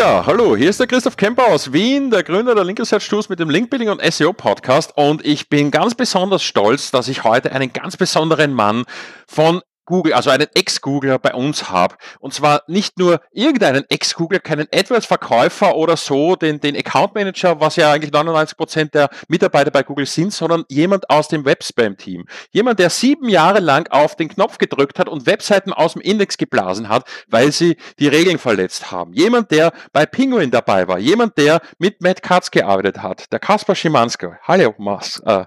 [0.00, 3.38] Ja, hallo, hier ist der Christoph Kemper aus Wien, der Gründer der Linker Search mit
[3.38, 4.96] dem Linkbuilding und SEO Podcast.
[4.96, 8.86] Und ich bin ganz besonders stolz, dass ich heute einen ganz besonderen Mann
[9.26, 9.60] von
[9.90, 11.96] Google, also einen Ex-Googler bei uns habe.
[12.20, 17.74] Und zwar nicht nur irgendeinen Ex-Googler, keinen AdWords-Verkäufer oder so, den, den Account Manager, was
[17.74, 22.24] ja eigentlich 99 Prozent der Mitarbeiter bei Google sind, sondern jemand aus dem Webspam-Team.
[22.52, 26.38] Jemand, der sieben Jahre lang auf den Knopf gedrückt hat und Webseiten aus dem Index
[26.38, 29.12] geblasen hat, weil sie die Regeln verletzt haben.
[29.12, 30.98] Jemand, der bei Penguin dabei war.
[30.98, 33.32] Jemand, der mit Matt Katz gearbeitet hat.
[33.32, 34.28] Der Kaspar Schimanski.
[34.44, 35.20] Hallo, Mas.
[35.26, 35.44] Äh,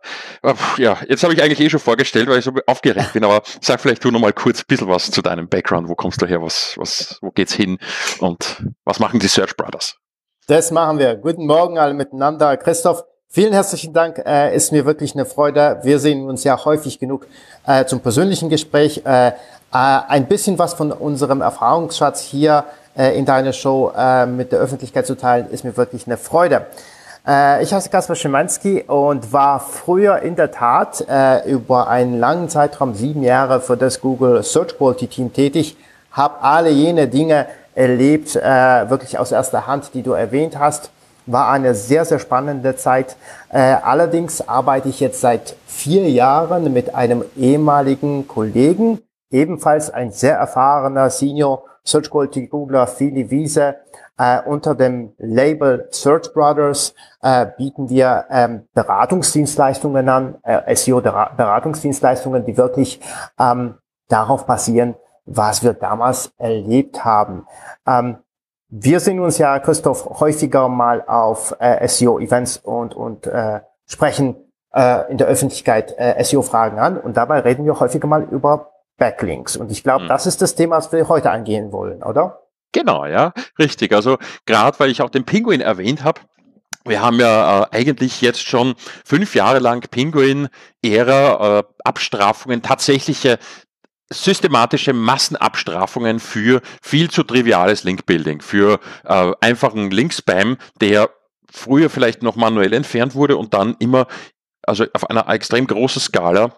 [0.77, 3.79] ja, jetzt habe ich eigentlich eh schon vorgestellt, weil ich so aufgeregt bin, aber sag
[3.79, 5.89] vielleicht du nochmal mal kurz ein bisschen was zu deinem Background.
[5.89, 6.41] Wo kommst du her?
[6.41, 7.77] Was, was, wo geht's hin?
[8.19, 9.95] Und was machen die Search Brothers?
[10.47, 11.15] Das machen wir.
[11.15, 12.57] Guten Morgen alle miteinander.
[12.57, 14.21] Christoph, vielen herzlichen Dank.
[14.25, 15.79] Äh, ist mir wirklich eine Freude.
[15.83, 17.27] Wir sehen uns ja häufig genug
[17.65, 19.03] äh, zum persönlichen Gespräch.
[19.05, 19.31] Äh, äh
[19.71, 22.65] ein bisschen was von unserem Erfahrungsschatz hier
[22.97, 26.67] äh, in deiner Show äh, mit der Öffentlichkeit zu teilen, ist mir wirklich eine Freude.
[27.25, 32.49] Äh, ich heiße Kaspar Schimanski und war früher in der Tat äh, über einen langen
[32.49, 35.77] Zeitraum, sieben Jahre, für das Google Search Quality Team tätig,
[36.11, 40.91] habe alle jene Dinge erlebt, äh, wirklich aus erster Hand, die du erwähnt hast.
[41.25, 43.15] War eine sehr, sehr spannende Zeit.
[43.49, 48.99] Äh, allerdings arbeite ich jetzt seit vier Jahren mit einem ehemaligen Kollegen,
[49.31, 53.75] ebenfalls ein sehr erfahrener Senior Search Quality Googler, Fili Wiese,
[54.17, 62.57] äh, unter dem Label Search Brothers äh, bieten wir ähm, Beratungsdienstleistungen an, äh, SEO-Beratungsdienstleistungen, die
[62.57, 62.99] wirklich
[63.39, 63.75] ähm,
[64.09, 67.47] darauf basieren, was wir damals erlebt haben.
[67.87, 68.17] Ähm,
[68.69, 74.35] wir sehen uns ja, Christoph, häufiger mal auf äh, SEO-Events und, und äh, sprechen
[74.73, 79.57] äh, in der Öffentlichkeit äh, SEO-Fragen an und dabei reden wir häufiger mal über Backlinks.
[79.57, 80.07] Und ich glaube, mhm.
[80.07, 82.42] das ist das Thema, was wir heute angehen wollen, oder?
[82.73, 83.93] Genau, ja, richtig.
[83.93, 86.21] Also gerade weil ich auch den Pinguin erwähnt habe,
[86.85, 88.75] wir haben ja äh, eigentlich jetzt schon
[89.05, 93.39] fünf Jahre lang Pinguin-Ära, äh, Abstrafungen, tatsächliche
[94.11, 101.09] systematische Massenabstrafungen für viel zu triviales Linkbuilding, für äh, einfachen Linkspam, der
[101.49, 104.07] früher vielleicht noch manuell entfernt wurde und dann immer,
[104.63, 106.53] also auf einer extrem großen Skala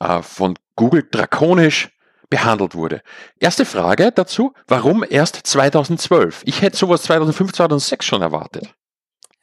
[0.00, 1.90] äh, von Google drakonisch
[2.28, 3.02] behandelt wurde.
[3.38, 6.42] Erste Frage dazu, warum erst 2012?
[6.44, 8.74] Ich hätte sowas 2005, 2006 schon erwartet.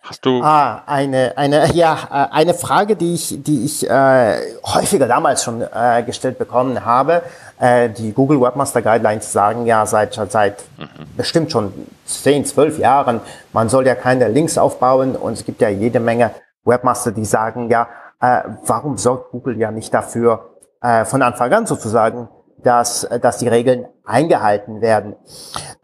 [0.06, 0.44] Hast du?
[0.44, 4.36] Ah, eine, eine, ja, äh, eine Frage, die ich, die ich äh,
[4.66, 7.22] häufiger damals schon äh, gestellt bekommen habe.
[7.58, 11.06] Äh, die Google Webmaster Guidelines sagen ja seit, seit mhm.
[11.16, 11.72] bestimmt schon
[12.06, 13.22] 10, 12 Jahren,
[13.54, 16.32] man soll ja keine Links aufbauen und es gibt ja jede Menge
[16.66, 17.88] Webmaster, die sagen ja,
[18.20, 22.28] äh, warum sorgt Google ja nicht dafür, äh, von Anfang an sozusagen
[22.64, 25.16] dass, dass die Regeln eingehalten werden.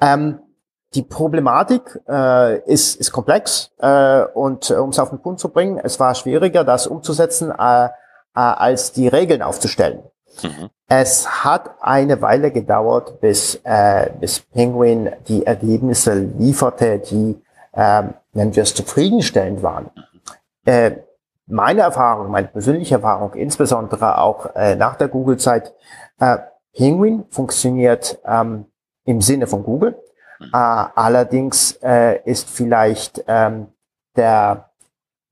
[0.01, 0.39] Ähm,
[0.95, 5.49] die Problematik äh, ist, ist komplex äh, und äh, um es auf den Punkt zu
[5.49, 7.89] bringen, es war schwieriger, das umzusetzen, äh, äh,
[8.33, 10.01] als die Regeln aufzustellen.
[10.41, 10.69] Mhm.
[10.87, 17.39] Es hat eine Weile gedauert, bis, äh, bis Penguin die Ergebnisse lieferte, die,
[17.73, 18.03] äh,
[18.33, 19.91] nennen wir es, zufriedenstellend waren.
[20.65, 20.91] Äh,
[21.45, 25.73] meine Erfahrung, meine persönliche Erfahrung, insbesondere auch äh, nach der Google-Zeit,
[26.19, 26.37] äh,
[26.79, 28.65] Penguin funktioniert ähm,
[29.03, 30.01] im Sinne von Google.
[30.39, 30.45] Mhm.
[30.53, 30.57] Äh,
[30.95, 33.67] allerdings äh, ist vielleicht ähm,
[34.15, 34.69] der,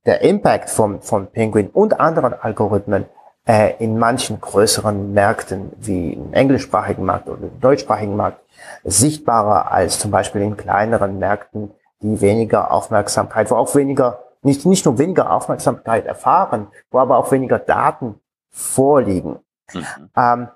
[0.05, 3.05] der Impact von, von Penguin und anderen Algorithmen
[3.47, 8.41] äh, in manchen größeren Märkten wie im englischsprachigen Markt oder im deutschsprachigen Markt
[8.83, 11.71] sichtbarer als zum Beispiel in kleineren Märkten,
[12.01, 17.31] die weniger Aufmerksamkeit, wo auch weniger, nicht, nicht nur weniger Aufmerksamkeit erfahren, wo aber auch
[17.31, 18.19] weniger Daten
[18.49, 19.39] vorliegen.
[19.73, 20.09] Mhm.
[20.13, 20.47] Ähm,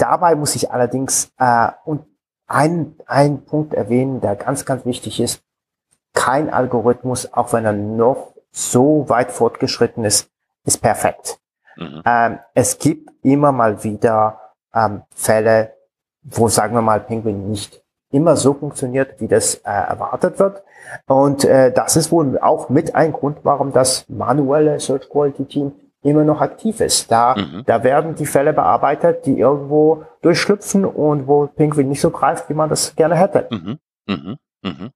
[0.00, 2.06] Dabei muss ich allerdings äh, und
[2.46, 5.42] einen, einen Punkt erwähnen, der ganz, ganz wichtig ist.
[6.14, 10.30] Kein Algorithmus, auch wenn er noch so weit fortgeschritten ist,
[10.64, 11.38] ist perfekt.
[11.76, 12.02] Mhm.
[12.04, 14.40] Ähm, es gibt immer mal wieder
[14.74, 15.74] ähm, Fälle,
[16.22, 20.62] wo, sagen wir mal, Penguin nicht immer so funktioniert, wie das äh, erwartet wird.
[21.06, 25.72] Und äh, das ist wohl auch mit ein Grund, warum das manuelle Search Quality Team
[26.02, 27.10] immer noch aktiv ist.
[27.10, 27.64] Da, mhm.
[27.66, 32.54] da werden die Fälle bearbeitet, die irgendwo durchschlüpfen und wo Pinguin nicht so greift, wie
[32.54, 33.48] man das gerne hätte.
[33.50, 33.78] Mhm.
[34.06, 34.36] Mhm.
[34.62, 34.90] mhm.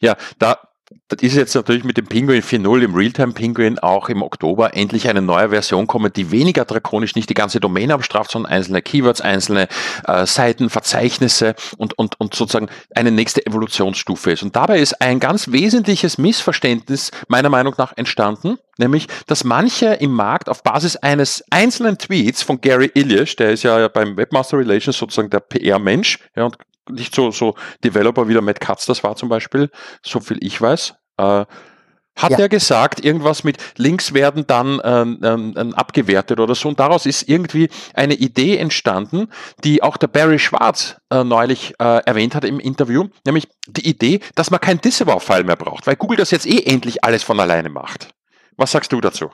[0.00, 0.58] Ja, da,
[1.08, 5.08] das ist jetzt natürlich mit dem Penguin 4.0 im Realtime Penguin auch im Oktober endlich
[5.08, 9.20] eine neue Version kommen, die weniger drakonisch nicht die ganze Domain abstraft, sondern einzelne Keywords,
[9.20, 9.68] einzelne
[10.06, 14.42] äh, Seiten, Verzeichnisse und, und, und sozusagen eine nächste Evolutionsstufe ist.
[14.42, 20.12] Und dabei ist ein ganz wesentliches Missverständnis meiner Meinung nach entstanden, nämlich, dass manche im
[20.12, 24.96] Markt auf Basis eines einzelnen Tweets von Gary Ilish, der ist ja beim Webmaster Relations
[24.96, 26.56] sozusagen der PR-Mensch ja, und
[26.90, 27.54] nicht so, so
[27.84, 29.70] Developer wie der Matt Katz das war zum Beispiel,
[30.02, 30.94] so viel ich weiß.
[31.18, 31.44] Äh,
[32.18, 32.38] hat ja.
[32.38, 36.68] er gesagt, irgendwas mit Links werden dann ähm, ähm, ähm, abgewertet oder so.
[36.68, 39.28] Und daraus ist irgendwie eine Idee entstanden,
[39.62, 44.18] die auch der Barry Schwarz äh, neulich äh, erwähnt hat im Interview, nämlich die Idee,
[44.34, 47.68] dass man kein Disavow-File mehr braucht, weil Google das jetzt eh endlich alles von alleine
[47.68, 48.08] macht.
[48.56, 49.30] Was sagst du dazu?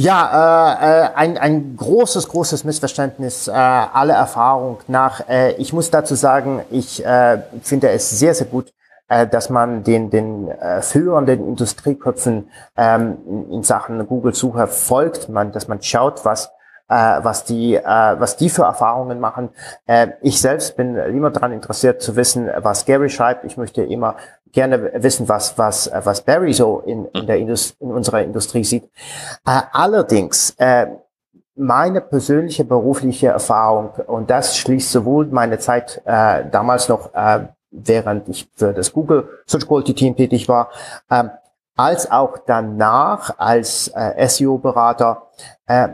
[0.00, 5.28] Ja, äh, äh, ein, ein großes, großes Missverständnis äh, aller Erfahrung nach.
[5.28, 8.72] Äh, ich muss dazu sagen, ich äh, finde es sehr, sehr gut,
[9.08, 12.48] äh, dass man den, den äh, führenden Industrieköpfen
[12.78, 13.18] ähm,
[13.50, 16.50] in Sachen Google-Suche folgt, man, dass man schaut, was
[16.88, 19.50] äh, was die äh, was die für Erfahrungen machen.
[19.86, 23.44] Äh, ich selbst bin immer daran interessiert zu wissen, was Gary schreibt.
[23.44, 24.16] Ich möchte immer
[24.52, 28.84] gerne wissen, was was was Barry so in, in der Indust in unserer Industrie sieht.
[29.46, 30.86] Äh, allerdings äh,
[31.56, 38.28] meine persönliche berufliche Erfahrung und das schließt sowohl meine Zeit äh, damals noch äh, während
[38.28, 40.70] ich für das Google Search Quality Team tätig war,
[41.10, 41.30] ähm,
[41.76, 45.30] als auch danach als äh, SEO-Berater.
[45.66, 45.88] Äh,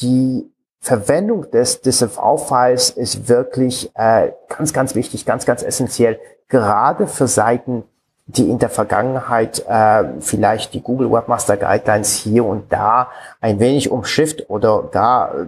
[0.00, 7.28] die Verwendung des DSV-Files ist wirklich äh, ganz, ganz wichtig, ganz, ganz essentiell, gerade für
[7.28, 7.84] Seiten,
[8.26, 13.08] die in der Vergangenheit äh, vielleicht die Google Webmaster Guidelines hier und da
[13.40, 15.46] ein wenig umschifft oder gar, äh,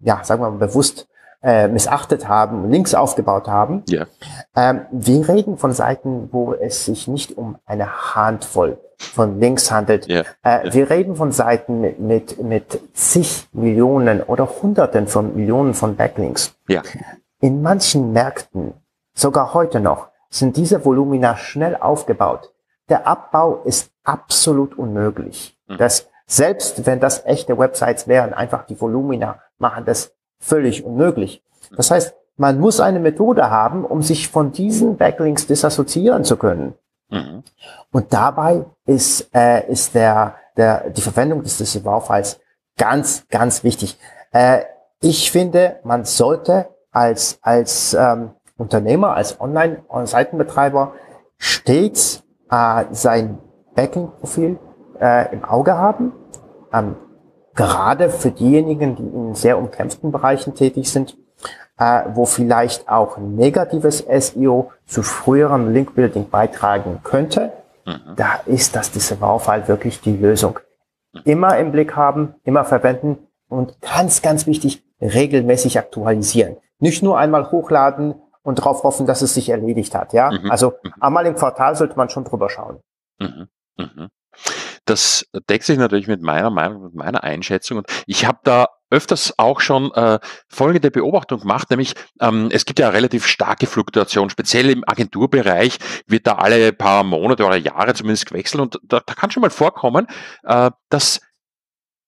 [0.00, 1.08] ja, sagen wir mal, bewusst
[1.42, 3.82] äh, missachtet haben, Links aufgebaut haben.
[3.90, 4.06] Yeah.
[4.54, 10.06] Ähm, wir reden von Seiten, wo es sich nicht um eine Handvoll von Links handelt.
[10.06, 10.24] Yeah.
[10.42, 10.74] Äh, yeah.
[10.74, 16.54] Wir reden von Seiten mit, mit, mit zig Millionen oder Hunderten von Millionen von Backlinks.
[16.68, 16.82] Yeah.
[17.40, 18.74] In manchen Märkten,
[19.14, 22.52] sogar heute noch, sind diese Volumina schnell aufgebaut.
[22.88, 25.58] Der Abbau ist absolut unmöglich.
[25.68, 25.76] Mhm.
[25.78, 31.42] Das, selbst wenn das echte Websites wären, einfach die Volumina machen das völlig unmöglich.
[31.76, 36.74] Das heißt, man muss eine Methode haben, um sich von diesen Backlinks disassoziieren zu können.
[37.10, 37.42] Mhm.
[37.92, 42.40] Und dabei ist, äh, ist der, der, die Verwendung des Disavow-Files
[42.78, 43.98] ganz, ganz wichtig.
[44.32, 44.62] Äh,
[45.02, 50.92] ich finde, man sollte als, als ähm, Unternehmer, als Online-Seitenbetreiber
[51.38, 53.38] stets äh, sein
[53.74, 54.58] Backlink-Profil
[55.00, 56.12] äh, im Auge haben.
[56.72, 56.96] Ähm,
[57.54, 61.16] gerade für diejenigen, die in sehr umkämpften Bereichen tätig sind,
[61.78, 67.52] äh, wo vielleicht auch negatives SEO zu früherem Linkbuilding beitragen könnte,
[67.86, 68.14] mhm.
[68.16, 70.58] da ist das Disavow-File wirklich die Lösung.
[71.24, 73.18] Immer im Blick haben, immer verwenden
[73.48, 76.56] und ganz, ganz wichtig, regelmäßig aktualisieren.
[76.78, 80.12] Nicht nur einmal hochladen und darauf hoffen, dass es sich erledigt hat.
[80.12, 80.50] Ja, mhm.
[80.50, 80.92] also mhm.
[81.00, 82.80] einmal im Quartal sollte man schon drüber schauen.
[83.18, 83.48] Mhm.
[83.76, 84.08] Mhm.
[84.84, 87.78] Das deckt sich natürlich mit meiner Meinung, mit meiner Einschätzung.
[87.78, 92.80] Und ich habe da öfters auch schon äh, folgende Beobachtung gemacht, nämlich ähm, es gibt
[92.80, 98.26] ja relativ starke Fluktuation, speziell im Agenturbereich wird da alle paar Monate oder Jahre zumindest
[98.26, 100.08] gewechselt und da, da kann schon mal vorkommen,
[100.42, 101.20] äh, dass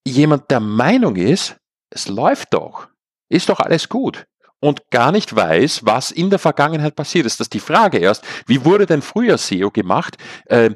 [0.05, 1.57] jemand der Meinung ist,
[1.91, 2.89] es läuft doch,
[3.29, 4.27] ist doch alles gut
[4.63, 7.41] und gar nicht weiß, was in der Vergangenheit passiert ist.
[7.41, 10.17] Das ist die Frage erst, wie wurde denn früher SEO gemacht
[10.47, 10.71] äh,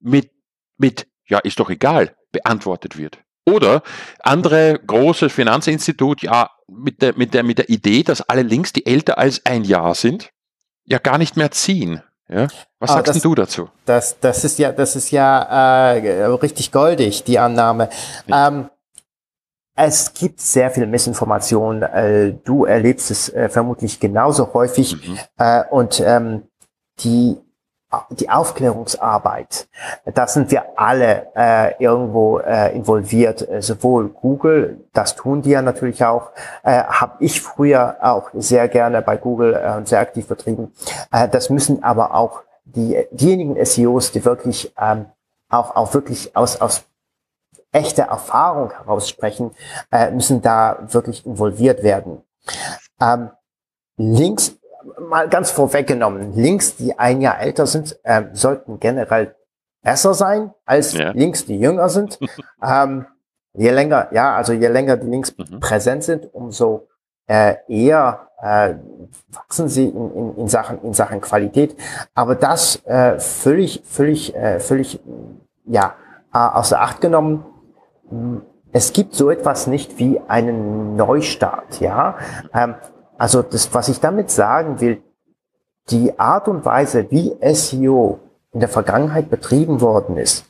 [0.00, 0.30] mit,
[0.76, 3.18] mit ja, ist doch egal, beantwortet wird.
[3.46, 3.82] Oder
[4.20, 8.84] andere große Finanzinstitut, ja, mit der, mit der, mit der Idee, dass alle Links, die
[8.84, 10.30] älter als ein Jahr sind,
[10.84, 12.02] ja gar nicht mehr ziehen.
[12.28, 12.48] Ja?
[12.78, 13.70] Was ah, sagst das, du dazu?
[13.86, 17.88] Das, das ist ja, das ist ja äh, richtig goldig, die Annahme.
[18.26, 18.48] Ja.
[18.48, 18.68] Ähm,
[19.74, 21.82] es gibt sehr viel Missinformation.
[21.82, 24.96] Äh, du erlebst es äh, vermutlich genauso häufig.
[24.96, 25.18] Mhm.
[25.38, 26.42] Äh, und ähm,
[27.00, 27.38] die
[28.18, 29.68] die Aufklärungsarbeit,
[30.14, 36.30] da sind wir alle irgendwo involviert, sowohl Google, das tun die ja natürlich auch,
[36.62, 40.72] äh, habe ich früher auch sehr gerne bei Google und sehr aktiv betrieben.
[41.10, 45.04] Äh, das müssen aber auch die, diejenigen SEOs, die wirklich ähm,
[45.50, 46.84] auch, auch wirklich aus, aus
[47.72, 49.52] echter Erfahrung heraus sprechen,
[49.90, 52.22] äh, müssen da wirklich involviert werden.
[53.00, 53.30] Ähm,
[53.96, 54.56] Links
[54.98, 59.34] mal ganz vorweggenommen, Links, die ein Jahr älter sind, äh, sollten generell
[59.82, 61.10] besser sein als ja.
[61.10, 62.18] Links, die jünger sind.
[62.62, 63.06] ähm,
[63.54, 65.60] je länger, ja, also je länger die Links mhm.
[65.60, 66.88] präsent sind, umso
[67.26, 68.74] äh, eher äh,
[69.28, 71.76] wachsen sie in, in, in, Sachen, in Sachen Qualität.
[72.14, 75.00] Aber das äh, völlig, völlig, äh, völlig,
[75.64, 75.94] ja,
[76.34, 77.44] äh, außer Acht genommen.
[78.72, 82.16] Es gibt so etwas nicht wie einen Neustart, ja.
[82.54, 82.74] Ähm,
[83.18, 85.02] also das, was ich damit sagen will,
[85.90, 88.20] die Art und Weise, wie SEO
[88.52, 90.46] in der Vergangenheit betrieben worden ist,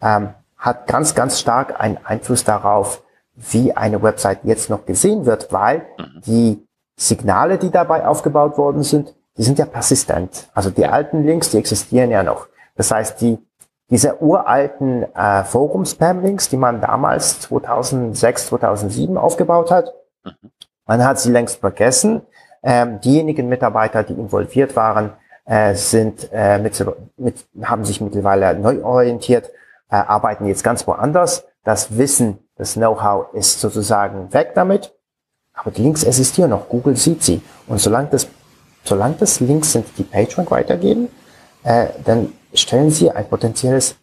[0.00, 3.02] ähm, hat ganz, ganz stark einen Einfluss darauf,
[3.34, 6.22] wie eine Website jetzt noch gesehen wird, weil mhm.
[6.26, 10.48] die Signale, die dabei aufgebaut worden sind, die sind ja persistent.
[10.54, 12.48] Also die alten Links, die existieren ja noch.
[12.74, 13.38] Das heißt, die,
[13.90, 20.32] diese uralten äh, Forum-Spam-Links, die man damals 2006, 2007 aufgebaut hat, mhm.
[20.86, 22.22] man hat sie längst vergessen.
[22.62, 25.12] Ähm, diejenigen Mitarbeiter, die involviert waren,
[25.44, 26.84] äh, sind äh, mit,
[27.16, 29.50] mit, haben sich mittlerweile neu orientiert,
[29.88, 31.46] äh, arbeiten jetzt ganz woanders.
[31.62, 34.92] Das Wissen, das Know-how ist sozusagen weg damit.
[35.54, 36.68] Aber die Links existieren noch.
[36.68, 37.40] Google sieht sie.
[37.66, 38.26] Und solange das,
[38.84, 41.08] solange das Links sind, die PageRank weitergeben,
[41.62, 43.96] äh, dann stellen sie ein potenzielles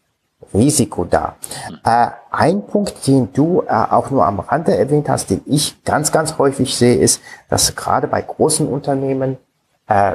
[0.54, 1.38] Risiko dar.
[1.84, 6.12] Äh, ein Punkt, den du äh, auch nur am Rande erwähnt hast, den ich ganz,
[6.12, 9.38] ganz häufig sehe, ist, dass gerade bei großen Unternehmen
[9.88, 10.14] äh,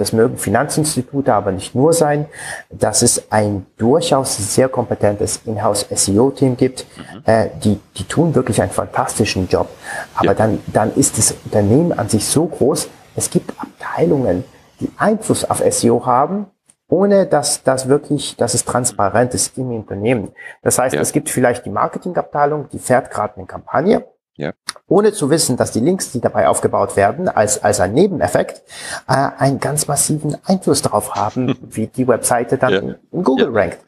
[0.00, 2.26] das mögen Finanzinstitute aber nicht nur sein,
[2.70, 6.86] dass es ein durchaus sehr kompetentes Inhouse-SEO-Team gibt.
[6.96, 7.22] Mhm.
[7.26, 9.68] Äh, die, die tun wirklich einen fantastischen Job.
[10.14, 10.34] Aber ja.
[10.34, 14.44] dann, dann ist das Unternehmen an sich so groß, es gibt Abteilungen,
[14.80, 16.46] die Einfluss auf SEO haben,
[16.90, 20.32] ohne dass das wirklich, dass es transparent ist im Unternehmen.
[20.62, 21.00] Das heißt, ja.
[21.00, 24.04] es gibt vielleicht die Marketingabteilung, die fährt gerade eine Kampagne
[24.40, 24.52] ja.
[24.88, 28.62] Ohne zu wissen, dass die Links, die dabei aufgebaut werden, als, als ein Nebeneffekt,
[29.06, 32.78] äh, einen ganz massiven Einfluss darauf haben, wie die Webseite dann ja.
[32.78, 33.78] in, in, Google rankt.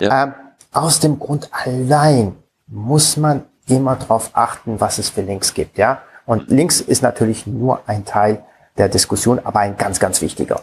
[0.00, 0.24] Ja.
[0.24, 0.34] Ähm,
[0.70, 6.02] aus dem Grund allein muss man immer darauf achten, was es für Links gibt, ja.
[6.26, 8.44] Und Links ist natürlich nur ein Teil
[8.76, 10.60] der Diskussion, aber ein ganz, ganz wichtiger.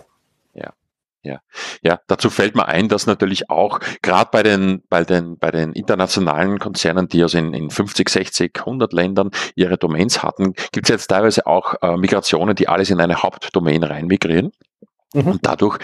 [1.22, 1.42] Ja,
[1.84, 5.74] ja, dazu fällt mir ein, dass natürlich auch gerade bei den, bei den, bei den
[5.74, 10.90] internationalen Konzernen, die also in, in 50, 60, 100 Ländern ihre Domains hatten, gibt es
[10.90, 14.52] jetzt teilweise auch äh, Migrationen, die alles in eine Hauptdomain rein migrieren.
[15.14, 15.28] Mhm.
[15.28, 15.80] Und dadurch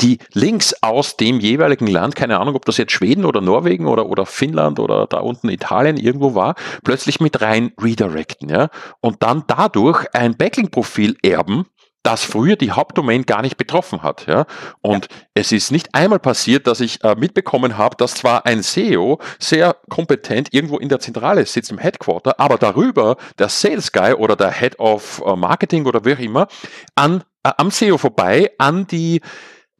[0.00, 4.06] die Links aus dem jeweiligen Land, keine Ahnung, ob das jetzt Schweden oder Norwegen oder,
[4.06, 8.68] oder Finnland oder da unten Italien irgendwo war, plötzlich mit rein redirecten, ja.
[9.00, 11.66] Und dann dadurch ein Backlink-Profil erben,
[12.02, 14.26] das früher die Hauptdomain gar nicht betroffen hat.
[14.26, 14.46] Ja?
[14.80, 15.18] Und ja.
[15.34, 19.76] es ist nicht einmal passiert, dass ich äh, mitbekommen habe, dass zwar ein SEO sehr
[19.88, 24.50] kompetent irgendwo in der Zentrale sitzt im Headquarter, aber darüber der Sales Guy oder der
[24.50, 26.48] Head of äh, Marketing oder wer auch immer
[26.94, 29.20] an, äh, am SEO vorbei an die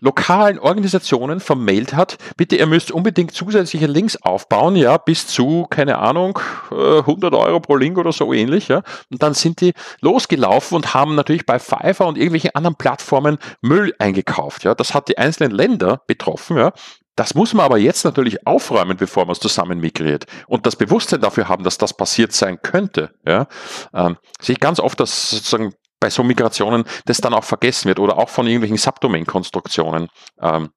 [0.03, 5.99] lokalen Organisationen vermailt hat, bitte, ihr müsst unbedingt zusätzliche Links aufbauen, ja, bis zu, keine
[5.99, 6.41] Ahnung,
[6.71, 8.83] 100 äh, Euro pro Link oder so ähnlich, ja.
[9.11, 13.95] Und dann sind die losgelaufen und haben natürlich bei Fiverr und irgendwelchen anderen Plattformen Müll
[14.01, 14.75] eingekauft, ja.
[14.75, 16.73] Das hat die einzelnen Länder betroffen, ja.
[17.15, 21.21] Das muss man aber jetzt natürlich aufräumen, bevor man es zusammen migriert und das Bewusstsein
[21.21, 23.11] dafür haben, dass das passiert sein könnte.
[23.27, 23.47] Ja,
[23.95, 27.99] ähm, sehe ich ganz oft, dass sozusagen bei so Migrationen das dann auch vergessen wird
[27.99, 30.09] oder auch von irgendwelchen Subdomain-Konstruktionen
[30.41, 30.71] ähm,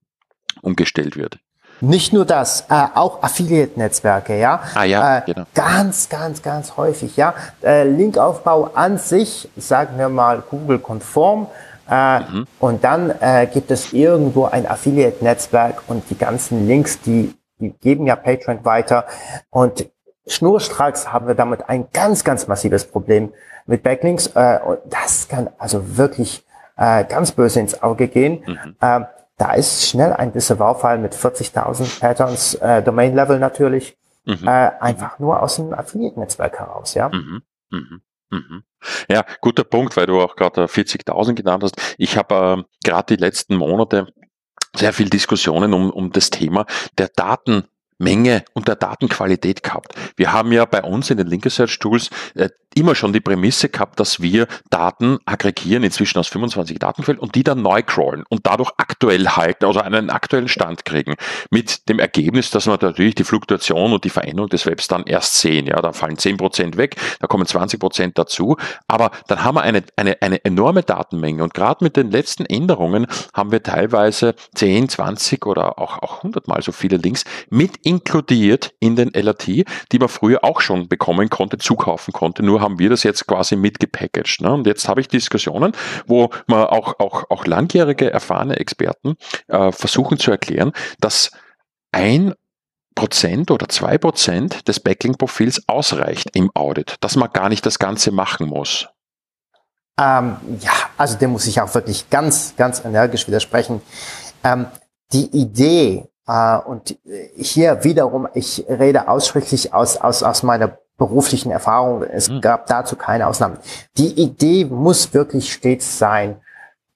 [0.61, 1.39] umgestellt wird.
[1.81, 4.61] Nicht nur das, äh, auch Affiliate-Netzwerke, ja.
[4.75, 5.45] Ah ja, äh, genau.
[5.53, 7.33] Ganz, ganz, ganz häufig, ja.
[7.61, 11.47] Äh, Linkaufbau an sich, sagen wir mal Google-konform.
[11.89, 12.47] Äh, mhm.
[12.59, 18.07] Und dann äh, gibt es irgendwo ein Affiliate-Netzwerk und die ganzen Links, die, die geben
[18.07, 19.05] ja PageRank weiter.
[19.49, 19.87] Und
[20.27, 23.33] schnurstracks haben wir damit ein ganz, ganz massives Problem
[23.65, 24.27] mit Backlinks.
[24.35, 26.43] Äh, und das kann also wirklich
[26.77, 28.43] äh, ganz böse ins Auge gehen.
[28.45, 28.75] Mhm.
[28.81, 29.05] Ähm,
[29.37, 34.47] da ist schnell ein Disavow-File mit 40.000 Patterns, äh, Domain-Level natürlich, mhm.
[34.47, 37.09] äh, einfach nur aus dem Affiliate-Netzwerk heraus, ja.
[37.09, 37.41] Mhm.
[37.69, 38.01] Mhm.
[38.29, 38.63] mhm.
[39.09, 41.75] Ja, guter Punkt, weil du auch gerade 40.000 genannt hast.
[41.97, 44.07] Ich habe äh, gerade die letzten Monate
[44.75, 46.65] sehr viel Diskussionen um, um das Thema
[46.97, 47.65] der Daten
[47.97, 49.93] Menge und der Datenqualität gehabt.
[50.17, 53.69] Wir haben ja bei uns in den Link Search Tools äh, immer schon die Prämisse
[53.69, 58.45] gehabt, dass wir Daten aggregieren, inzwischen aus 25 Datenquellen und die dann neu crawlen und
[58.45, 61.15] dadurch aktuell halten, also einen aktuellen Stand kriegen.
[61.49, 65.37] Mit dem Ergebnis, dass wir natürlich die Fluktuation und die Veränderung des Webs dann erst
[65.37, 65.67] sehen.
[65.67, 68.57] Ja, da fallen 10% weg, da kommen 20% dazu.
[68.87, 73.07] Aber dann haben wir eine, eine, eine enorme Datenmenge und gerade mit den letzten Änderungen
[73.33, 78.73] haben wir teilweise 10, 20 oder auch, auch 100 mal so viele Links mit inkludiert
[78.79, 79.47] in den LRT,
[79.91, 83.55] die man früher auch schon bekommen konnte, zukaufen konnte, nur haben wir das jetzt quasi
[83.55, 84.41] mitgepackaged.
[84.41, 84.51] Ne?
[84.51, 85.73] Und jetzt habe ich Diskussionen,
[86.07, 89.15] wo man auch, auch, auch langjährige, erfahrene Experten
[89.47, 91.31] äh, versuchen zu erklären, dass
[91.91, 92.33] ein
[92.95, 98.11] Prozent oder zwei Prozent des Backlink-Profils ausreicht im Audit, dass man gar nicht das Ganze
[98.11, 98.87] machen muss.
[99.99, 103.81] Ähm, ja, also dem muss ich auch wirklich ganz, ganz energisch widersprechen.
[104.43, 104.67] Ähm,
[105.13, 106.97] die Idee, und
[107.35, 112.03] hier wiederum, ich rede ausschließlich aus, aus, aus meiner beruflichen Erfahrung.
[112.03, 112.41] Es mhm.
[112.41, 113.57] gab dazu keine Ausnahmen.
[113.97, 116.41] Die Idee muss wirklich stets sein,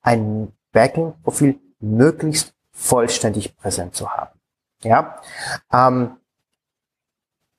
[0.02, 4.40] ein Backing-Profil möglichst vollständig präsent zu haben.
[4.82, 5.20] Ja,
[5.72, 6.16] ähm,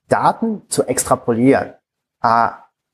[0.09, 1.75] Daten zu extrapolieren,
[2.23, 2.49] äh,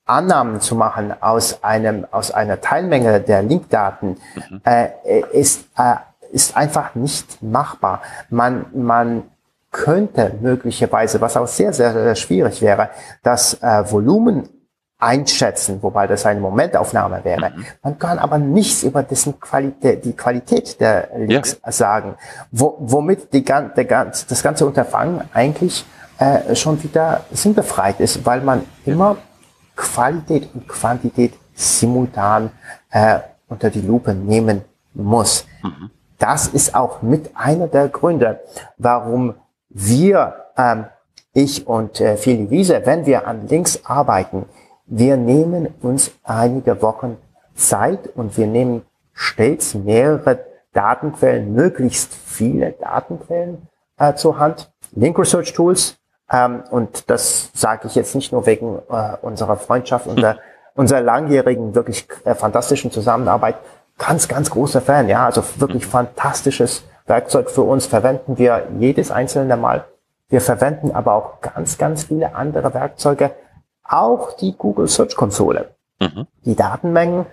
[0.05, 4.61] Annahmen zu machen aus einem aus einer Teilmenge der Linkdaten mhm.
[4.65, 4.89] äh,
[5.31, 5.95] ist äh,
[6.31, 8.01] ist einfach nicht machbar.
[8.29, 9.23] Man man
[9.71, 12.89] könnte möglicherweise, was auch sehr sehr, sehr schwierig wäre,
[13.23, 14.49] das äh, Volumen
[14.99, 17.51] einschätzen, wobei das eine Momentaufnahme wäre.
[17.51, 17.65] Mhm.
[17.83, 21.71] Man kann aber nichts über dessen Qualität, die Qualität der Links ja.
[21.71, 22.15] sagen,
[22.51, 25.85] wo, womit die, der, das ganze Unterfangen eigentlich
[26.17, 29.17] äh, schon wieder sinnbefreit ist, weil man immer
[29.75, 32.49] Qualität und Quantität simultan
[32.89, 35.45] äh, unter die Lupe nehmen muss.
[35.61, 35.91] Mhm.
[36.19, 38.39] Das ist auch mit einer der Gründe,
[38.77, 39.35] warum
[39.69, 40.85] wir, ähm,
[41.33, 44.45] ich und äh, Philly Wiese, wenn wir an Links arbeiten,
[44.87, 47.17] wir nehmen uns einige Wochen
[47.55, 48.83] Zeit und wir nehmen
[49.13, 50.39] stets mehrere
[50.73, 54.71] Datenquellen, möglichst viele Datenquellen äh, zur Hand.
[54.93, 55.97] Link Research Tools,
[56.31, 60.39] ähm, und das sage ich jetzt nicht nur wegen äh, unserer Freundschaft, unserer, hm.
[60.75, 63.55] unserer langjährigen, wirklich äh, fantastischen Zusammenarbeit.
[63.97, 65.89] Ganz, ganz großer Fan, ja, also wirklich hm.
[65.91, 69.85] fantastisches Werkzeug für uns, verwenden wir jedes einzelne Mal.
[70.29, 73.31] Wir verwenden aber auch ganz, ganz viele andere Werkzeuge,
[73.83, 75.73] auch die Google Search Konsole.
[75.99, 76.27] Mhm.
[76.43, 77.25] Die Datenmengen,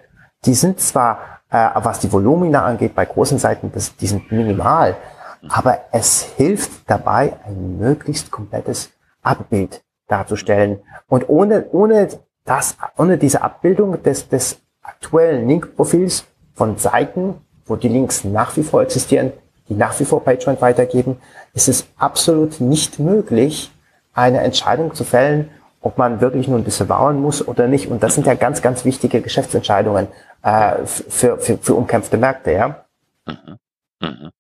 [0.45, 1.19] die sind zwar,
[1.51, 4.97] äh, was die Volumina angeht, bei großen Seiten, das, die sind minimal,
[5.43, 5.51] mhm.
[5.51, 8.91] aber es hilft dabei, ein möglichst komplettes
[9.23, 10.81] Abbild darzustellen.
[11.09, 12.09] Und ohne, ohne
[12.45, 17.35] das, ohne diese Abbildung des, des aktuellen Link-Profils von Seiten,
[17.67, 19.33] wo die Links nach wie vor existieren,
[19.69, 21.17] die nach wie vor PageRank weitergeben,
[21.55, 23.71] ist es absolut nicht möglich,
[24.13, 27.89] eine Entscheidung zu fällen, ob man wirklich nun disavowen muss oder nicht.
[27.89, 30.09] Und das sind ja ganz, ganz wichtige Geschäftsentscheidungen
[30.43, 32.85] äh, für, für, für umkämpfte Märkte, ja.
[33.27, 33.59] Mhm.
[34.01, 34.31] Mhm.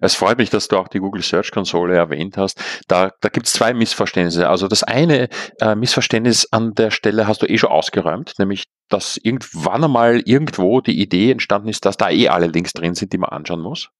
[0.00, 2.60] Es freut mich, dass du auch die Google Search Konsole erwähnt hast.
[2.88, 4.48] Da, da gibt es zwei Missverständnisse.
[4.48, 5.28] Also das eine
[5.60, 10.80] äh, Missverständnis an der Stelle hast du eh schon ausgeräumt, nämlich dass irgendwann einmal irgendwo
[10.80, 13.90] die Idee entstanden ist, dass da eh alle Links drin sind, die man anschauen muss.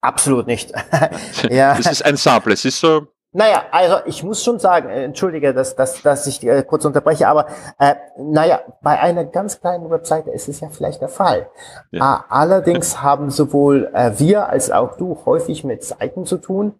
[0.00, 0.72] Absolut nicht.
[1.50, 1.76] ja.
[1.76, 2.54] Das ist ein Sample.
[2.54, 6.44] Es ist so, naja, also ich muss schon sagen, äh, entschuldige, dass, dass, dass ich
[6.44, 7.46] äh, kurz unterbreche, aber
[7.78, 11.48] äh, naja, bei einer ganz kleinen Webseite ist es ja vielleicht der Fall.
[11.92, 12.16] Ja.
[12.16, 16.74] Äh, allerdings haben sowohl äh, wir als auch du häufig mit Seiten zu tun,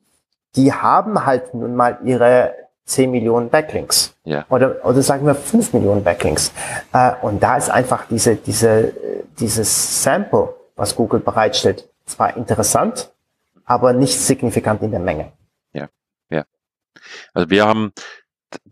[0.56, 2.52] die haben halt nun mal ihre
[2.86, 4.14] 10 Millionen Backlinks.
[4.24, 4.44] Ja.
[4.48, 6.52] Oder, oder sagen wir 5 Millionen Backlinks.
[6.92, 8.92] Äh, und da ist einfach diese, diese,
[9.38, 13.12] dieses Sample, was Google bereitstellt, zwar interessant,
[13.64, 15.32] aber nicht signifikant in der Menge.
[17.34, 17.92] Also wir haben,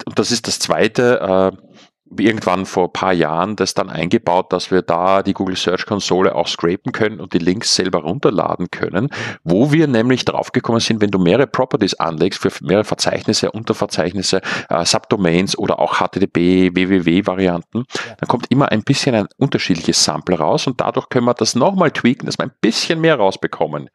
[0.06, 1.67] und das ist das Zweite, äh,
[2.16, 6.34] irgendwann vor ein paar Jahren das dann eingebaut, dass wir da die Google Search Konsole
[6.34, 9.08] auch scrapen können und die Links selber runterladen können,
[9.44, 14.84] wo wir nämlich draufgekommen sind, wenn du mehrere Properties anlegst für mehrere Verzeichnisse, Unterverzeichnisse, äh,
[14.84, 17.84] Subdomains oder auch HTTP, WWW-Varianten,
[18.18, 21.90] dann kommt immer ein bisschen ein unterschiedliches Sample raus und dadurch können wir das nochmal
[21.90, 23.90] tweaken, dass wir ein bisschen mehr rausbekommen.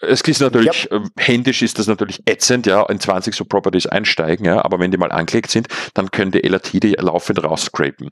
[0.00, 0.98] Es ist natürlich, ja.
[0.98, 4.90] Äh, händisch ist das natürlich ätzend, ja, in 20 so Properties einsteigen, ja, aber wenn
[4.90, 8.10] die mal angelegt sind, dann können die LRT die laufend rausscrapen.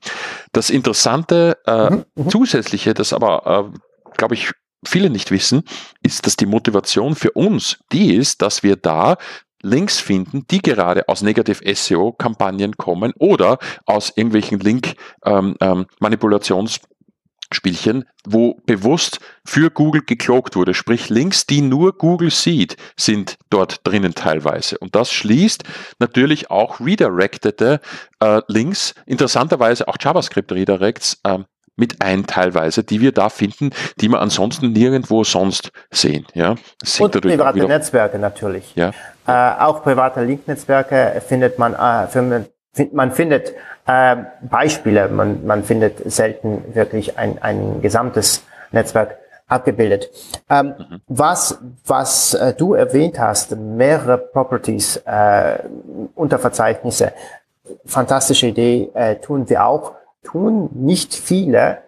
[0.52, 2.30] Das Interessante äh, mhm, mhm.
[2.30, 4.52] zusätzliche, das aber, äh, glaube ich,
[4.86, 5.62] viele nicht wissen,
[6.02, 9.16] ist, dass die Motivation für uns die ist, dass wir da
[9.62, 16.68] Links finden, die gerade aus Negative SEO-Kampagnen kommen oder aus irgendwelchen Link-Manipulations- ähm, ähm,
[17.54, 20.74] Spielchen, wo bewusst für Google geklogt wurde.
[20.74, 24.78] Sprich, Links, die nur Google sieht, sind dort drinnen teilweise.
[24.78, 25.64] Und das schließt
[25.98, 27.80] natürlich auch redirectete
[28.20, 31.38] äh, Links, interessanterweise auch JavaScript-Redirects, äh,
[31.76, 36.26] mit ein teilweise, die wir da finden, die wir ansonsten nirgendwo sonst sehen.
[36.34, 36.54] Ja,
[36.98, 38.74] Und private Netzwerke natürlich.
[38.74, 38.92] Ja.
[39.26, 42.53] Äh, auch private Link-Netzwerke findet man, äh, findet,
[42.92, 43.54] man findet
[43.86, 45.08] äh, Beispiele.
[45.08, 50.10] Man, man findet selten wirklich ein, ein gesamtes Netzwerk abgebildet.
[50.48, 51.00] Ähm, mhm.
[51.06, 55.58] Was, was äh, du erwähnt hast, mehrere Properties, äh,
[56.14, 57.12] Unterverzeichnisse,
[57.84, 61.78] fantastische Idee, äh, tun wir auch, tun nicht viele.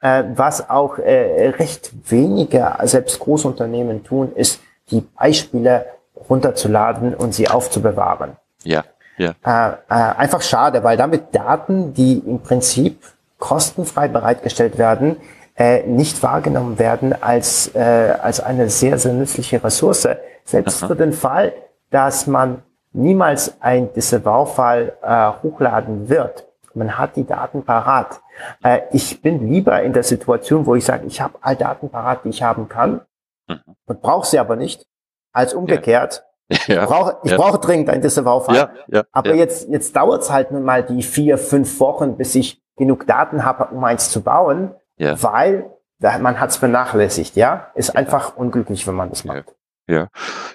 [0.00, 5.86] Äh, was auch äh, recht wenige, selbst Großunternehmen tun, ist, die Beispiele
[6.28, 8.36] runterzuladen und sie aufzubewahren.
[8.64, 8.84] Ja.
[9.16, 9.34] Ja.
[9.44, 13.02] Äh, äh, einfach schade, weil damit Daten, die im Prinzip
[13.38, 15.16] kostenfrei bereitgestellt werden,
[15.56, 20.08] äh, nicht wahrgenommen werden als, äh, als eine sehr, sehr nützliche Ressource.
[20.44, 20.88] Selbst Aha.
[20.88, 21.52] für den Fall,
[21.90, 26.46] dass man niemals ein Disavow-Fall äh, hochladen wird.
[26.74, 28.20] Man hat die Daten parat.
[28.62, 32.24] Äh, ich bin lieber in der Situation, wo ich sage, ich habe all Daten parat,
[32.24, 33.02] die ich haben kann
[33.46, 33.60] mhm.
[33.86, 34.86] und brauche sie aber nicht,
[35.32, 36.24] als umgekehrt.
[36.66, 37.36] Ja, ich brauche ich ja.
[37.36, 38.56] brauche dringend ein Disavow-File.
[38.56, 42.34] Ja, ja, Aber jetzt, jetzt dauert es halt nun mal die vier, fünf Wochen, bis
[42.34, 47.68] ich genug Daten habe, um eins zu bauen, weil man hat es vernachlässigt, ja.
[47.74, 49.54] Ist einfach unglücklich, wenn man das macht.
[49.88, 50.08] Ja,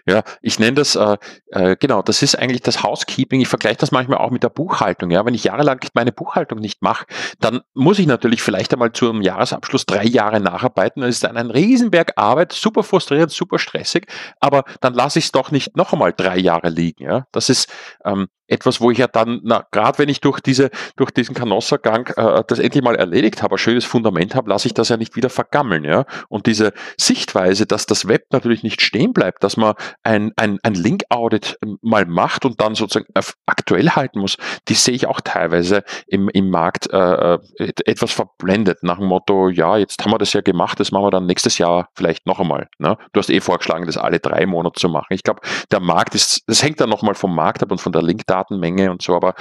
[0.07, 1.17] ja, ich nenne das, äh,
[1.51, 3.41] äh, genau, das ist eigentlich das Housekeeping.
[3.41, 5.11] Ich vergleiche das manchmal auch mit der Buchhaltung.
[5.11, 7.05] Ja, wenn ich jahrelang meine Buchhaltung nicht mache,
[7.41, 11.01] dann muss ich natürlich vielleicht einmal zum Jahresabschluss drei Jahre nacharbeiten.
[11.01, 14.07] Das ist dann ein Riesenberg Arbeit, super frustrierend, super stressig,
[14.39, 17.03] aber dann lasse ich es doch nicht noch einmal drei Jahre liegen.
[17.03, 17.69] Ja, das ist,
[18.05, 22.43] ähm, etwas, wo ich ja dann, gerade wenn ich durch diese, durch diesen Canossa-Gang äh,
[22.47, 25.29] das endlich mal erledigt habe, ein schönes Fundament habe, lasse ich das ja nicht wieder
[25.29, 26.05] vergammeln, ja.
[26.29, 30.73] Und diese Sichtweise, dass das Web natürlich nicht stehen bleibt, dass man ein, ein, ein
[30.73, 33.07] Link-Audit mal macht und dann sozusagen
[33.45, 37.39] aktuell halten muss, die sehe ich auch teilweise im, im Markt äh, äh
[37.85, 41.11] etwas verblendet, nach dem Motto, ja, jetzt haben wir das ja gemacht, das machen wir
[41.11, 42.67] dann nächstes Jahr vielleicht noch einmal.
[42.79, 42.97] Ne?
[43.13, 45.07] Du hast eh vorgeschlagen, das alle drei Monate zu machen.
[45.09, 48.01] Ich glaube, der Markt ist, das hängt dann nochmal vom Markt ab und von der
[48.01, 49.35] Link-Daten Datenmenge und so, aber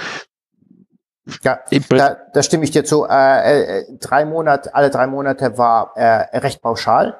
[1.43, 3.05] ja, da, da stimme ich dir zu.
[3.05, 7.19] Äh, äh, drei Monate, alle drei Monate war äh, recht pauschal.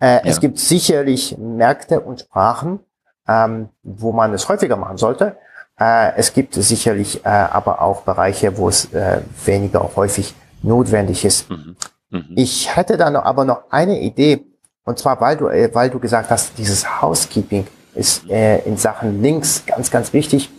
[0.00, 0.20] Äh, ja.
[0.24, 2.80] Es gibt sicherlich Märkte und Sprachen,
[3.26, 5.36] ähm, wo man es häufiger machen sollte.
[5.78, 11.50] Äh, es gibt sicherlich äh, aber auch Bereiche, wo es äh, weniger häufig notwendig ist.
[11.50, 11.76] Mhm.
[12.10, 12.32] Mhm.
[12.36, 14.44] Ich hätte da noch, aber noch eine Idee,
[14.84, 19.20] und zwar, weil du, äh, weil du gesagt hast, dieses Housekeeping ist äh, in Sachen
[19.20, 20.50] Links ganz, ganz wichtig.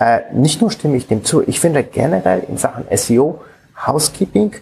[0.00, 3.42] Äh, nicht nur stimme ich dem zu, ich finde generell in Sachen SEO,
[3.86, 4.56] Housekeeping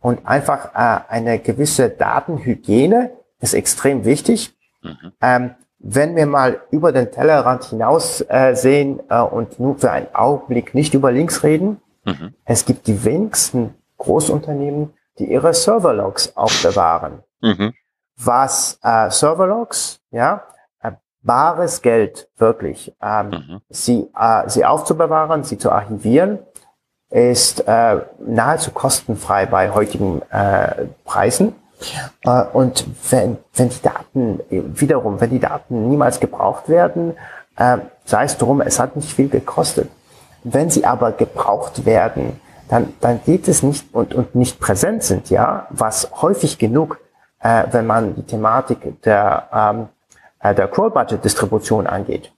[0.00, 4.54] und einfach äh, eine gewisse Datenhygiene ist extrem wichtig.
[4.82, 5.12] Mhm.
[5.20, 10.14] Ähm, wenn wir mal über den Tellerrand hinaus äh, sehen äh, und nur für einen
[10.14, 12.34] Augenblick nicht über Links reden, mhm.
[12.44, 17.24] es gibt die wenigsten Großunternehmen, die ihre Serverlogs aufbewahren.
[17.42, 17.74] Mhm.
[18.16, 20.44] Was äh, Serverlogs, ja,
[21.24, 22.94] bares Geld, wirklich.
[23.02, 23.60] Ähm, mhm.
[23.68, 26.38] sie, äh, sie aufzubewahren, sie zu archivieren,
[27.10, 31.54] ist äh, nahezu kostenfrei bei heutigen äh, Preisen.
[32.22, 37.14] Äh, und wenn, wenn die Daten, wiederum, wenn die Daten niemals gebraucht werden,
[37.56, 39.90] äh, sei es drum, es hat nicht viel gekostet.
[40.42, 45.30] Wenn sie aber gebraucht werden, dann, dann geht es nicht und, und nicht präsent sind,
[45.30, 46.98] ja, was häufig genug,
[47.40, 49.88] äh, wenn man die Thematik der ähm,
[50.44, 52.30] äh, der Crawl-Budget-Distribution angeht.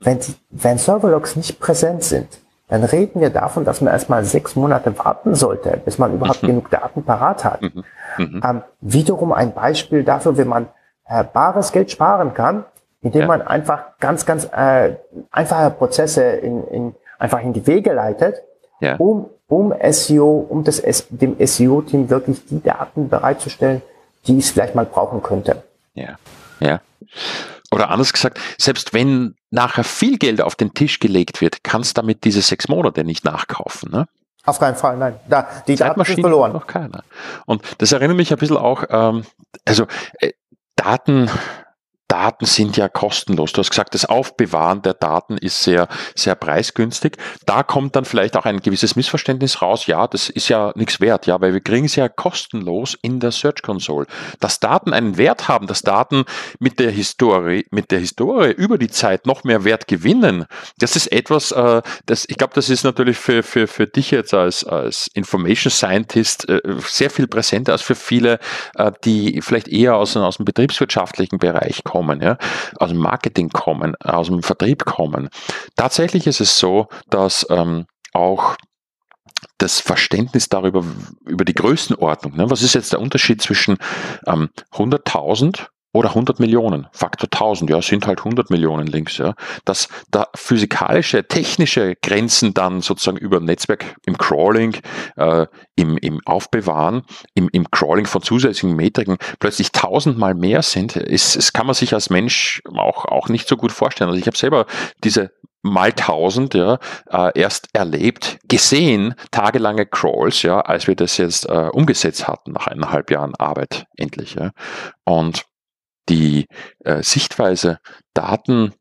[0.00, 0.18] Wenn,
[0.50, 2.28] wenn Serverlogs nicht präsent sind,
[2.68, 6.46] dann reden wir davon, dass man erstmal sechs Monate warten sollte, bis man überhaupt mhm.
[6.46, 7.62] genug Daten parat hat.
[7.62, 7.84] Mhm.
[8.16, 8.42] Mhm.
[8.48, 10.68] Ähm, wiederum ein Beispiel dafür, wie man
[11.06, 12.64] äh, bares Geld sparen kann,
[13.02, 13.26] indem ja.
[13.26, 14.94] man einfach ganz, ganz äh,
[15.32, 18.36] einfache Prozesse in, in, einfach in die Wege leitet,
[18.78, 18.94] ja.
[18.96, 23.82] um, um SEO, um das, dem SEO-Team wirklich die Daten bereitzustellen,
[24.28, 25.64] die es vielleicht mal brauchen könnte.
[25.94, 26.16] Ja,
[26.60, 26.80] ja.
[27.72, 32.00] Oder anders gesagt, selbst wenn nachher viel Geld auf den Tisch gelegt wird, kannst du
[32.00, 33.90] damit diese sechs Monate nicht nachkaufen.
[33.90, 34.06] Ne?
[34.44, 35.20] Auf keinen Fall, nein.
[35.28, 36.52] Da, die Daten sind verloren.
[36.52, 37.04] Noch keiner.
[37.46, 39.24] Und das erinnert mich ein bisschen auch, ähm,
[39.64, 39.86] also
[40.18, 40.32] äh,
[40.76, 41.30] Daten,
[42.10, 43.52] Daten sind ja kostenlos.
[43.52, 47.16] Du hast gesagt, das Aufbewahren der Daten ist sehr, sehr preisgünstig.
[47.46, 49.86] Da kommt dann vielleicht auch ein gewisses Missverständnis raus.
[49.86, 53.30] Ja, das ist ja nichts wert, ja, weil wir kriegen es ja kostenlos in der
[53.30, 54.08] Search Console.
[54.40, 56.24] Dass Daten einen Wert haben, dass Daten
[56.58, 60.46] mit der Historie, mit der Historie über die Zeit noch mehr Wert gewinnen,
[60.78, 64.34] das ist etwas, äh, das, ich glaube, das ist natürlich für, für, für dich jetzt
[64.34, 68.40] als, als Information Scientist äh, sehr viel präsenter als für viele,
[68.74, 72.38] äh, die vielleicht eher aus, aus dem betriebswirtschaftlichen Bereich kommen kommen, ja,
[72.76, 75.28] aus dem Marketing kommen, aus dem Vertrieb kommen.
[75.76, 77.84] Tatsächlich ist es so, dass ähm,
[78.14, 78.56] auch
[79.58, 80.82] das Verständnis darüber,
[81.26, 82.50] über die Größenordnung, ne?
[82.50, 83.76] was ist jetzt der Unterschied zwischen
[84.26, 89.88] ähm, 100.000 oder 100 Millionen, Faktor 1000, ja, sind halt 100 Millionen Links, ja, dass
[90.10, 94.76] da physikalische, technische Grenzen dann sozusagen über Netzwerk im Crawling,
[95.16, 97.02] äh, im, im Aufbewahren,
[97.34, 101.92] im, im Crawling von zusätzlichen Metriken plötzlich tausendmal mehr sind, ist, das kann man sich
[101.92, 104.10] als Mensch auch, auch nicht so gut vorstellen.
[104.10, 104.66] Also ich habe selber
[105.02, 106.78] diese mal tausend ja,
[107.10, 112.66] äh, erst erlebt, gesehen, tagelange Crawls, ja, als wir das jetzt äh, umgesetzt hatten nach
[112.66, 114.34] eineinhalb Jahren Arbeit endlich.
[114.34, 114.52] Ja.
[115.04, 115.44] Und
[116.08, 116.46] die
[116.84, 117.78] äh, Sichtweise,
[118.14, 118.74] Daten,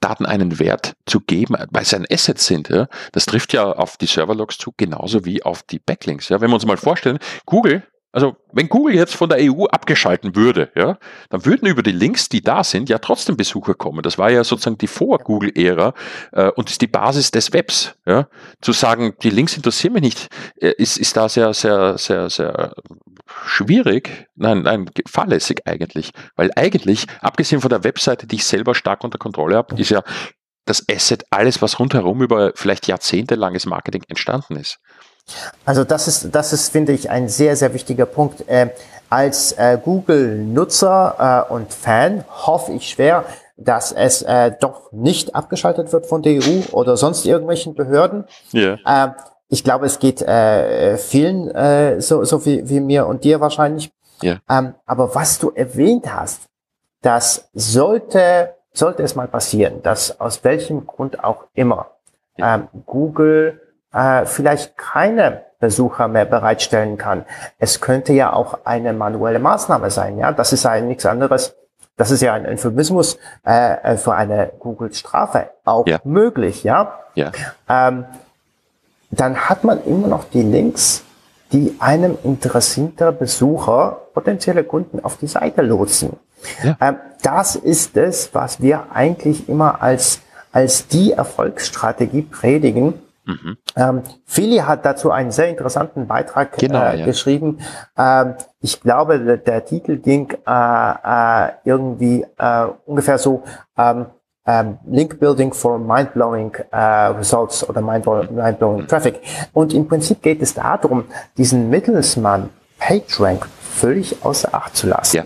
[0.00, 3.96] Daten einen Wert zu geben, weil sie ein Asset sind, ja, das trifft ja auf
[3.96, 6.28] die Serverlogs zu, genauso wie auf die Backlinks.
[6.30, 6.40] Ja.
[6.40, 7.82] Wenn wir uns mal vorstellen, Google
[8.12, 12.28] also wenn Google jetzt von der EU abgeschalten würde, ja, dann würden über die Links,
[12.28, 14.02] die da sind, ja trotzdem Besucher kommen.
[14.02, 15.94] Das war ja sozusagen die Vor-Google-Ära
[16.32, 17.94] äh, und ist die Basis des Webs.
[18.06, 18.28] Ja.
[18.60, 20.28] Zu sagen, die Links interessieren mich nicht,
[20.60, 22.74] äh, ist, ist da sehr, sehr, sehr, sehr
[23.50, 26.12] schwierig, nein, nein, fahrlässig eigentlich.
[26.36, 30.02] Weil eigentlich, abgesehen von der Webseite, die ich selber stark unter Kontrolle habe, ist ja
[30.66, 34.78] das Asset alles, was rundherum über vielleicht jahrzehntelanges Marketing entstanden ist.
[35.64, 38.48] Also das ist, das ist, finde ich, ein sehr, sehr wichtiger Punkt.
[38.48, 38.70] Äh,
[39.08, 43.24] als äh, Google-Nutzer äh, und Fan hoffe ich schwer,
[43.56, 48.24] dass es äh, doch nicht abgeschaltet wird von der EU oder sonst irgendwelchen Behörden.
[48.54, 48.78] Yeah.
[48.86, 49.08] Äh,
[49.50, 53.92] ich glaube, es geht äh, vielen äh, so, so wie, wie mir und dir wahrscheinlich.
[54.22, 54.38] Yeah.
[54.48, 56.42] Ähm, aber was du erwähnt hast,
[57.02, 61.90] das sollte, sollte es mal passieren, dass aus welchem Grund auch immer
[62.38, 63.60] ähm, Google
[63.92, 67.24] äh, vielleicht keine Besucher mehr bereitstellen kann.
[67.58, 70.18] Es könnte ja auch eine manuelle Maßnahme sein.
[70.18, 71.56] Ja, das ist ja nichts anderes.
[71.96, 75.98] Das ist ja ein Euphemismus äh, für eine Google-Strafe auch ja.
[76.04, 76.62] möglich.
[76.62, 77.00] Ja.
[77.14, 77.32] ja.
[77.68, 78.06] Ähm,
[79.10, 81.02] dann hat man immer noch die Links,
[81.52, 86.10] die einem interessierter Besucher, potenzielle Kunden auf die Seite lotsen.
[86.62, 86.76] Ja.
[86.80, 90.20] Ähm, das ist es, was wir eigentlich immer als,
[90.52, 92.94] als die Erfolgsstrategie predigen
[93.30, 93.56] Mhm.
[93.76, 97.06] Ähm, Philly hat dazu einen sehr interessanten Beitrag genau, äh, ja.
[97.06, 97.58] geschrieben.
[97.96, 103.42] Ähm, ich glaube, der, der Titel ging äh, äh, irgendwie äh, ungefähr so
[103.76, 104.06] ähm,
[104.50, 108.86] ähm, Link Building for Mind-Blowing äh, Results oder Mind-Blowing.
[108.88, 109.20] Traffic.
[109.52, 111.04] Und im Prinzip geht es darum,
[111.36, 115.16] diesen Mittelsmann PageRank völlig außer Acht zu lassen.
[115.18, 115.24] Ja.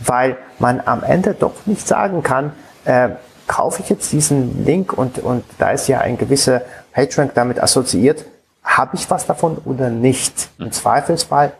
[0.00, 2.52] Weil man am Ende doch nicht sagen kann,
[2.84, 3.10] äh,
[3.46, 8.24] kaufe ich jetzt diesen Link und, und da ist ja ein gewisser PageRank damit assoziiert,
[8.62, 10.50] habe ich was davon oder nicht?
[10.58, 11.52] Im Zweifelsfall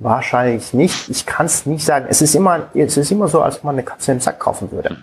[0.00, 1.08] wahrscheinlich nicht.
[1.08, 2.06] Ich kann es nicht sagen.
[2.08, 4.70] Es ist immer, es ist immer so, als ob man eine Katze im Sack kaufen
[4.70, 4.96] würde.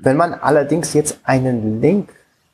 [0.00, 2.10] Wenn man allerdings jetzt einen Link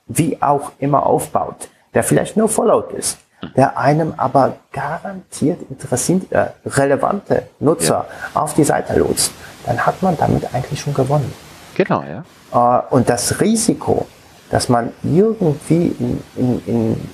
[0.06, 3.18] wie auch immer aufbaut, der vielleicht nur Followed ist,
[3.56, 8.40] der einem aber garantiert interessiert, äh, relevante Nutzer ja.
[8.40, 9.32] auf die Seite lotst,
[9.66, 11.32] dann hat man damit eigentlich schon gewonnen.
[11.74, 12.24] Genau, ja.
[12.52, 14.06] Äh, und das Risiko,
[14.50, 17.10] dass man irgendwie in, in, in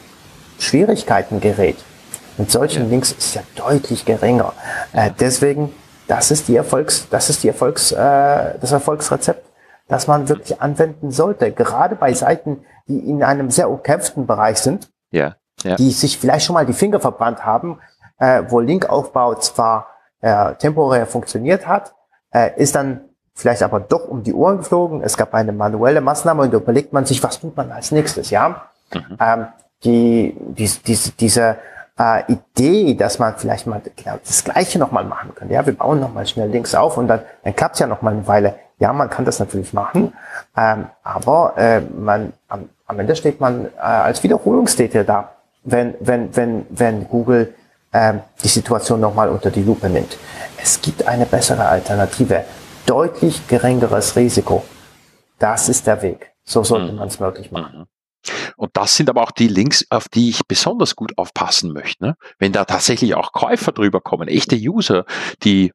[0.58, 1.76] Schwierigkeiten gerät
[2.40, 2.90] mit solchen.
[2.90, 4.52] Links ist ja deutlich geringer.
[4.92, 5.72] Äh, deswegen,
[6.08, 9.46] das ist die Erfolgs, das ist die Erfolgs, äh, das Erfolgsrezept,
[9.88, 11.52] das man wirklich anwenden sollte.
[11.52, 15.36] Gerade bei Seiten, die in einem sehr umkämpften Bereich sind, ja.
[15.62, 15.76] Ja.
[15.76, 17.78] die sich vielleicht schon mal die Finger verbrannt haben,
[18.18, 19.88] äh, wo Linkaufbau zwar
[20.20, 21.94] äh, temporär funktioniert hat,
[22.32, 23.02] äh, ist dann
[23.34, 25.02] vielleicht aber doch um die Ohren geflogen.
[25.02, 28.30] Es gab eine manuelle Maßnahme und da überlegt man sich, was tut man als nächstes,
[28.30, 28.62] ja?
[28.92, 29.16] Mhm.
[29.20, 29.46] Ähm,
[29.84, 31.56] die, die, die, diese
[32.00, 35.52] äh, Idee, dass man vielleicht mal genau das Gleiche nochmal machen könnte.
[35.52, 38.26] Ja, wir bauen nochmal schnell Links auf und dann, dann klappt es ja nochmal eine
[38.26, 38.54] Weile.
[38.78, 40.14] Ja, man kann das natürlich machen,
[40.56, 45.32] ähm, aber äh, man, am, am Ende steht man äh, als Wiederholungstäter da,
[45.64, 47.54] wenn, wenn, wenn, wenn Google
[47.92, 50.16] ähm, die Situation nochmal unter die Lupe nimmt.
[50.56, 52.44] Es gibt eine bessere Alternative
[52.86, 54.64] deutlich geringeres Risiko.
[55.38, 56.32] Das ist der Weg.
[56.44, 56.98] So sollte mhm.
[56.98, 57.86] man es möglich machen.
[58.60, 62.04] Und das sind aber auch die Links, auf die ich besonders gut aufpassen möchte.
[62.04, 62.16] Ne?
[62.38, 65.06] Wenn da tatsächlich auch Käufer drüber kommen, echte User,
[65.42, 65.72] die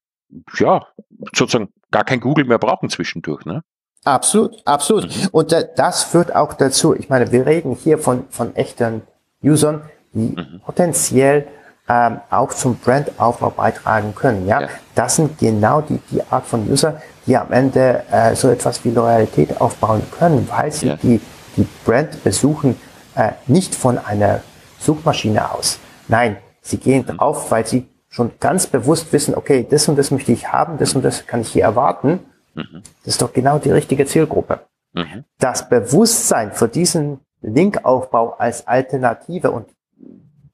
[0.60, 0.86] ja
[1.34, 3.44] sozusagen gar kein Google mehr brauchen zwischendurch.
[3.44, 3.64] Ne?
[4.04, 5.06] Absolut, absolut.
[5.06, 5.30] Mhm.
[5.32, 9.02] Und äh, das führt auch dazu, ich meine, wir reden hier von, von echten
[9.44, 9.82] Usern,
[10.14, 10.62] die mhm.
[10.64, 11.48] potenziell
[11.90, 14.48] ähm, auch zum Brandaufbau beitragen können.
[14.48, 14.62] Ja?
[14.62, 14.70] ja?
[14.94, 18.92] Das sind genau die, die Art von User, die am Ende äh, so etwas wie
[18.92, 20.98] Loyalität aufbauen können, weil sie ja.
[20.98, 21.20] die,
[21.58, 22.80] die Brand besuchen
[23.16, 24.42] äh, nicht von einer
[24.80, 25.80] Suchmaschine aus.
[26.08, 27.18] Nein, sie gehen mhm.
[27.18, 30.96] drauf, weil sie schon ganz bewusst wissen, okay, das und das möchte ich haben, das
[30.96, 32.20] und das kann ich hier erwarten.
[32.54, 32.84] Mhm.
[33.04, 34.62] Das ist doch genau die richtige Zielgruppe.
[34.94, 35.26] Mhm.
[35.40, 39.68] Das Bewusstsein für diesen Linkaufbau als Alternative und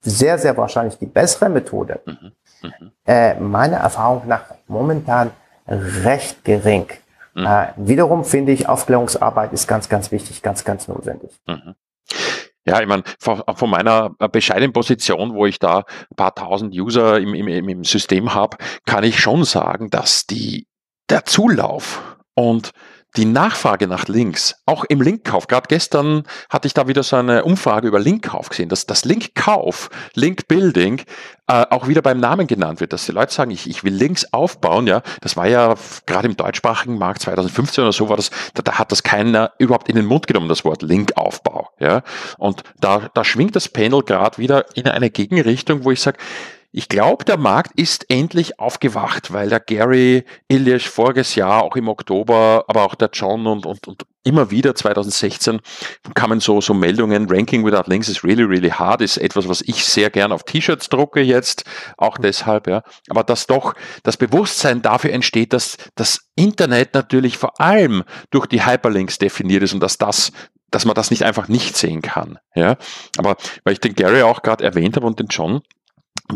[0.01, 1.99] sehr, sehr wahrscheinlich die bessere Methode.
[2.05, 2.91] Mhm.
[3.05, 5.31] Äh, meiner Erfahrung nach momentan
[5.67, 6.87] recht gering.
[7.33, 7.45] Mhm.
[7.45, 11.31] Äh, wiederum finde ich, Aufklärungsarbeit ist ganz, ganz wichtig, ganz, ganz notwendig.
[11.47, 11.75] Mhm.
[12.65, 17.19] Ja, ich meine, von, von, meiner bescheidenen Position, wo ich da ein paar tausend User
[17.19, 20.67] im, im, im System habe, kann ich schon sagen, dass die,
[21.09, 22.71] der Zulauf und
[23.17, 27.43] die Nachfrage nach Links, auch im Linkkauf, gerade gestern hatte ich da wieder so eine
[27.43, 31.01] Umfrage über Linkkauf gesehen, dass das Linkkauf, Linkbuilding
[31.47, 34.31] äh, auch wieder beim Namen genannt wird, dass die Leute sagen, ich, ich will Links
[34.31, 38.61] aufbauen, ja, das war ja gerade im deutschsprachigen Markt 2015 oder so war das, da,
[38.61, 42.03] da hat das keiner überhaupt in den Mund genommen, das Wort Linkaufbau, ja,
[42.37, 46.17] und da, da schwingt das Panel gerade wieder in eine Gegenrichtung, wo ich sage,
[46.73, 51.89] ich glaube, der Markt ist endlich aufgewacht, weil der Gary Illich voriges Jahr, auch im
[51.89, 55.59] Oktober, aber auch der John und, und, und immer wieder 2016
[56.13, 59.83] kamen so, so Meldungen, Ranking without Links is really, really hard, ist etwas, was ich
[59.83, 61.65] sehr gern auf T-Shirts drucke jetzt,
[61.97, 62.83] auch deshalb, ja.
[63.09, 68.65] Aber dass doch das Bewusstsein dafür entsteht, dass das Internet natürlich vor allem durch die
[68.65, 70.31] Hyperlinks definiert ist und dass das
[70.73, 72.39] dass man das nicht einfach nicht sehen kann.
[72.55, 72.77] Ja,
[73.17, 75.63] aber weil ich den Gary auch gerade erwähnt habe und den John,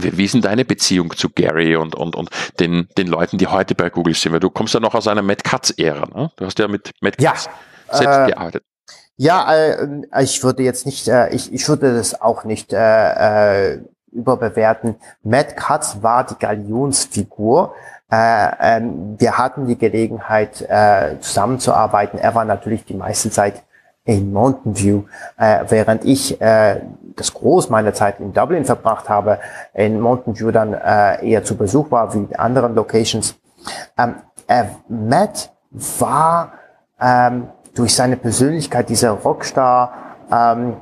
[0.03, 2.29] wie ist denn deine Beziehung zu Gary und, und, und
[2.59, 4.33] den, den Leuten, die heute bei Google sind?
[4.33, 6.31] Weil du kommst ja noch aus einer Matt Katz-Ära, ne?
[6.35, 7.49] Du hast ja mit Matt ja, Katz
[7.91, 8.63] selbst äh, gearbeitet.
[9.17, 13.79] Ja, äh, ich würde jetzt nicht, äh, ich, ich würde das auch nicht äh, äh,
[14.11, 14.95] überbewerten.
[15.23, 17.73] Matt Katz war die Galionsfigur.
[18.11, 22.19] Äh, ähm, wir hatten die Gelegenheit, äh, zusammenzuarbeiten.
[22.19, 23.63] Er war natürlich die meiste Zeit
[24.05, 25.03] in Mountain View,
[25.37, 26.81] äh, während ich äh,
[27.15, 29.39] das Groß meiner Zeit in Dublin verbracht habe,
[29.73, 33.35] in Mountain View dann äh, eher zu Besuch war wie in anderen Locations.
[33.97, 34.15] Ähm,
[34.47, 35.51] äh, Matt
[35.99, 36.53] war
[36.99, 39.93] ähm, durch seine Persönlichkeit, dieser Rockstar,
[40.31, 40.77] ähm,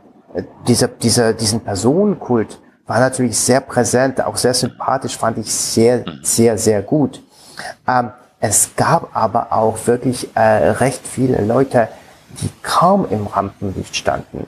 [0.67, 6.57] dieser, dieser, diesen Personenkult, war natürlich sehr präsent, auch sehr sympathisch, fand ich sehr, sehr,
[6.57, 7.21] sehr gut.
[7.87, 11.87] Ähm, es gab aber auch wirklich äh, recht viele Leute,
[12.41, 14.47] die kaum im Rampenlicht standen,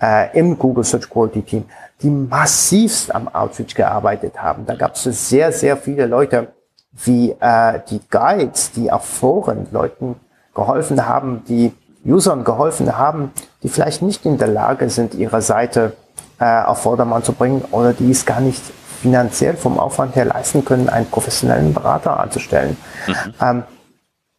[0.00, 1.64] äh, im Google Search Quality Team,
[2.02, 4.66] die massivst am Outreach gearbeitet haben.
[4.66, 6.48] Da gab es sehr, sehr viele Leute,
[6.92, 10.16] wie äh, die Guides, die auf Foren Leuten
[10.54, 11.72] geholfen haben, die
[12.04, 15.96] Usern geholfen haben, die vielleicht nicht in der Lage sind, ihre Seite
[16.38, 18.62] äh, auf Vordermann zu bringen oder die es gar nicht
[19.00, 22.76] finanziell vom Aufwand her leisten können, einen professionellen Berater anzustellen.
[23.06, 23.34] Mhm.
[23.40, 23.62] Ähm,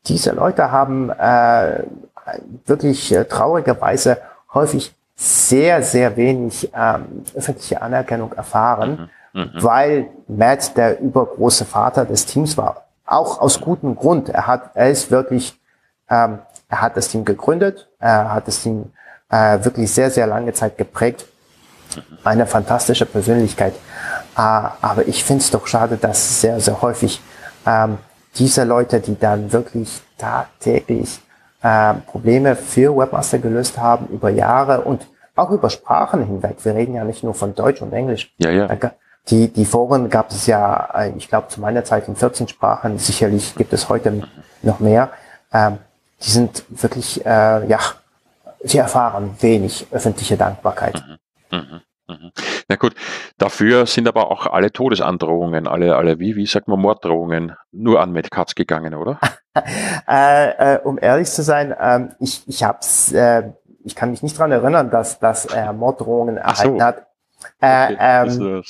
[0.08, 1.84] diese Leute haben äh,
[2.66, 4.18] wirklich äh, traurigerweise
[4.54, 9.42] häufig sehr, sehr wenig ähm, öffentliche Anerkennung erfahren, mhm.
[9.42, 9.64] Mhm.
[9.64, 12.86] weil Matt der übergroße Vater des Teams war.
[13.06, 14.30] Auch aus gutem Grund.
[14.30, 15.60] Er hat, er ist wirklich,
[16.10, 18.92] ähm, er hat das Team gegründet, er hat das Team
[19.30, 21.26] äh, wirklich sehr, sehr lange Zeit geprägt.
[21.96, 22.02] Mhm.
[22.24, 23.74] Eine fantastische Persönlichkeit.
[24.36, 27.22] Äh, aber ich finde es doch schade, dass sehr, sehr häufig
[27.66, 27.98] ähm,
[28.36, 31.22] diese Leute, die dann wirklich tagtäglich
[31.66, 36.58] äh, Probleme für Webmaster gelöst haben über Jahre und auch über Sprachen hinweg.
[36.64, 38.32] Wir reden ja nicht nur von Deutsch und Englisch.
[38.38, 38.70] Ja, ja.
[39.30, 43.00] Die, die Foren gab es ja, äh, ich glaube, zu meiner Zeit in 14 Sprachen.
[43.00, 44.28] Sicherlich gibt es heute
[44.62, 45.10] noch mehr.
[45.52, 45.80] Ähm,
[46.22, 47.80] die sind wirklich, äh, ja,
[48.64, 51.04] sie erfahren wenig öffentliche Dankbarkeit.
[51.50, 51.58] Mhm.
[51.58, 51.82] Mhm.
[52.08, 52.32] Mhm.
[52.68, 52.94] Na gut,
[53.38, 58.12] dafür sind aber auch alle Todesandrohungen, alle, alle wie, wie sagt man, Morddrohungen nur an
[58.12, 59.20] Metcats gegangen, oder?
[60.08, 63.52] äh, äh, um ehrlich zu sein, ähm, ich, ich hab's, äh,
[63.84, 66.86] ich kann mich nicht dran erinnern, dass, dass er Morddrohungen erhalten so.
[66.86, 67.08] hat.
[67.60, 68.64] Äh, okay, ähm,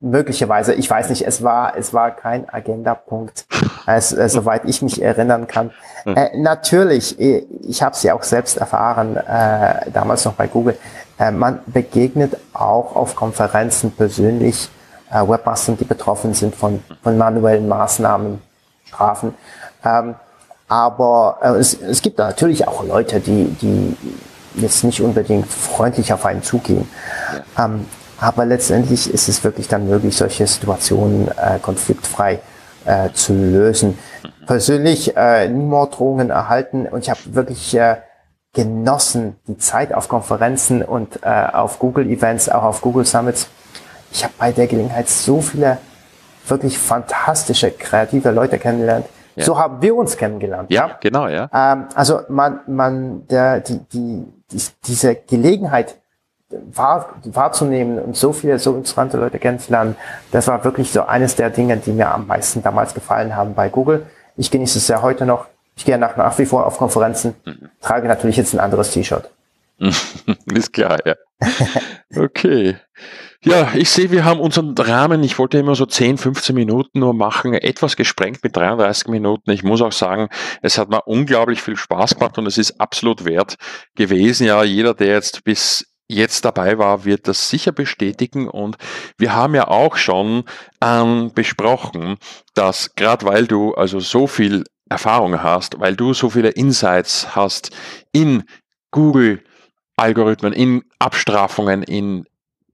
[0.00, 3.46] möglicherweise, ich weiß nicht, es war, es war kein Agendapunkt,
[3.86, 5.72] äh, soweit ich mich erinnern kann.
[6.04, 10.78] Äh, natürlich, ich, ich habe es ja auch selbst erfahren, äh, damals noch bei Google.
[11.18, 14.68] Äh, man begegnet auch auf Konferenzen persönlich
[15.10, 18.40] äh, Webmastern, die betroffen sind von, von manuellen Maßnahmen,
[18.84, 19.34] Strafen.
[19.84, 20.14] Ähm,
[20.68, 23.96] aber äh, es, es gibt natürlich auch Leute, die, die
[24.54, 26.88] jetzt nicht unbedingt freundlich auf einen zugehen.
[27.56, 27.64] Ja.
[27.64, 27.86] Ähm,
[28.20, 32.40] aber letztendlich ist es wirklich dann möglich, solche Situationen äh, konfliktfrei
[32.84, 33.98] äh, zu lösen.
[34.46, 37.96] Persönlich äh, nie Morddrohungen erhalten und ich habe wirklich äh,
[38.54, 43.48] genossen, die Zeit auf Konferenzen und äh, auf Google-Events, auch auf Google Summits.
[44.10, 45.78] Ich habe bei der Gelegenheit so viele
[46.46, 49.06] wirklich fantastische, kreative Leute kennengelernt.
[49.36, 49.44] Ja.
[49.44, 50.70] So haben wir uns kennengelernt.
[50.70, 50.98] Ja, ja?
[51.00, 51.48] genau, ja.
[51.52, 55.97] Ähm, also man, man, der, die, die, die, diese Gelegenheit
[56.50, 59.96] wahr, wahrzunehmen und so viele, so interessante Leute kennenzulernen,
[60.32, 63.68] das war wirklich so eines der Dinge, die mir am meisten damals gefallen haben bei
[63.68, 64.06] Google.
[64.36, 65.46] Ich genieße es ja heute noch.
[65.76, 67.68] Ich gehe nach, nach wie vor auf Konferenzen, mhm.
[67.80, 69.30] trage natürlich jetzt ein anderes T-Shirt.
[70.52, 71.14] Ist klar, ja.
[72.16, 72.76] Okay.
[73.44, 77.14] Ja, ich sehe, wir haben unseren Rahmen, ich wollte immer so 10, 15 Minuten nur
[77.14, 79.52] machen, etwas gesprengt mit 33 Minuten.
[79.52, 80.28] Ich muss auch sagen,
[80.60, 83.54] es hat mir unglaublich viel Spaß gemacht und es ist absolut wert
[83.94, 84.44] gewesen.
[84.48, 88.48] Ja, jeder, der jetzt bis jetzt dabei war, wird das sicher bestätigen.
[88.48, 88.76] Und
[89.18, 90.44] wir haben ja auch schon
[90.82, 92.16] ähm, besprochen,
[92.54, 97.70] dass gerade weil du also so viel Erfahrung hast, weil du so viele Insights hast
[98.12, 98.44] in
[98.90, 99.42] Google
[99.96, 102.24] Algorithmen, in Abstrafungen, in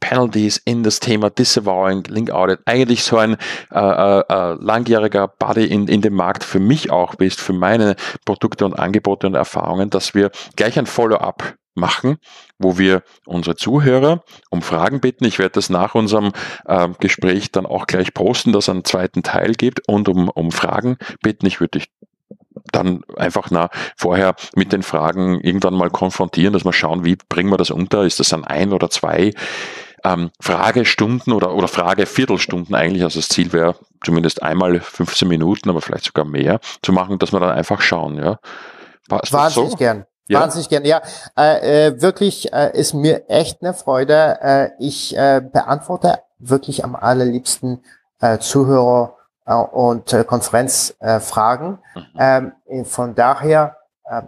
[0.04, 3.38] Penalties in das Thema Disavowing, Link Audit, eigentlich so ein
[3.72, 7.96] äh, äh, äh, langjähriger Buddy in, in dem Markt für mich auch bist, für meine
[8.26, 12.16] Produkte und Angebote und Erfahrungen, dass wir gleich ein Follow-up machen,
[12.58, 15.24] wo wir unsere Zuhörer um Fragen bitten.
[15.24, 16.32] Ich werde das nach unserem
[16.66, 20.52] äh, Gespräch dann auch gleich posten, dass es einen zweiten Teil gibt und um, um
[20.52, 21.46] Fragen bitten.
[21.46, 21.90] Ich würde dich
[22.72, 27.50] dann einfach na, vorher mit den Fragen irgendwann mal konfrontieren, dass wir schauen, wie bringen
[27.50, 28.04] wir das unter?
[28.04, 29.32] Ist das an ein oder zwei
[30.04, 33.02] ähm, Fragestunden oder, oder Frageviertelstunden eigentlich?
[33.02, 37.32] Also das Ziel wäre zumindest einmal 15 Minuten, aber vielleicht sogar mehr zu machen, dass
[37.32, 38.16] wir dann einfach schauen.
[38.16, 38.38] Ja.
[39.08, 39.76] Passt Wahnsinnig so?
[39.76, 40.06] gern.
[40.28, 40.40] Ja.
[40.40, 40.84] Wahnsinnig gern.
[40.84, 41.02] Ja,
[41.36, 44.38] äh, äh, wirklich äh, ist mir echt eine Freude.
[44.40, 47.84] Äh, ich äh, beantworte wirklich am allerliebsten
[48.20, 49.16] äh, Zuhörer
[49.46, 51.78] äh, und äh, Konferenzfragen.
[52.16, 52.52] Äh, mhm.
[52.68, 54.22] ähm, von daher äh,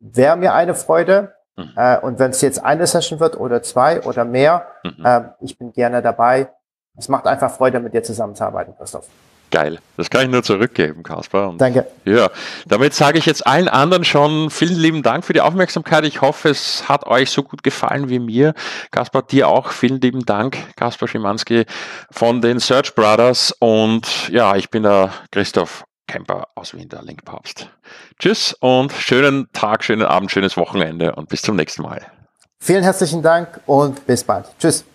[0.00, 1.34] wäre mir eine Freude.
[1.56, 1.72] Mhm.
[1.76, 5.04] Äh, und wenn es jetzt eine Session wird oder zwei oder mehr, mhm.
[5.04, 6.50] äh, ich bin gerne dabei.
[6.96, 9.08] Es macht einfach Freude, mit dir zusammenzuarbeiten, Christoph.
[9.52, 9.80] Geil.
[9.98, 11.54] Das kann ich nur zurückgeben, Kaspar.
[11.58, 11.86] Danke.
[12.06, 12.30] Ja,
[12.66, 16.06] damit sage ich jetzt allen anderen schon vielen lieben Dank für die Aufmerksamkeit.
[16.06, 18.54] Ich hoffe, es hat euch so gut gefallen wie mir.
[18.90, 20.56] Kaspar, dir auch vielen lieben Dank.
[20.76, 21.66] Kaspar Schimanski
[22.10, 23.54] von den Search Brothers.
[23.58, 27.68] Und ja, ich bin der Christoph Kemper aus Wien, der Linkpapst.
[28.18, 32.00] Tschüss und schönen Tag, schönen Abend, schönes Wochenende und bis zum nächsten Mal.
[32.58, 34.46] Vielen herzlichen Dank und bis bald.
[34.58, 34.86] Tschüss.